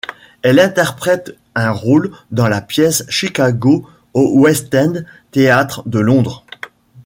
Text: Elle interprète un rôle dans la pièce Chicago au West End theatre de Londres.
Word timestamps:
Elle 0.41 0.57
interprète 0.59 1.35
un 1.53 1.69
rôle 1.69 2.09
dans 2.31 2.47
la 2.49 2.59
pièce 2.59 3.05
Chicago 3.07 3.87
au 4.15 4.39
West 4.39 4.73
End 4.73 4.93
theatre 5.31 5.83
de 5.87 5.99
Londres. 5.99 6.43